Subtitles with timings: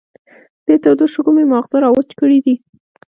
[0.65, 2.55] دې تودو شګو مې ماغزه را وچ کړې دي.